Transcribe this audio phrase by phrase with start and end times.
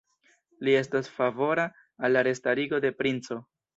[0.67, 1.67] Li estos favora
[2.09, 3.39] al la restarigo de princo.